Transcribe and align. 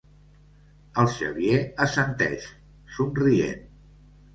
El 1.03 1.11
Xavier 1.19 1.61
assenteix, 1.87 2.51
somrient. 2.99 3.67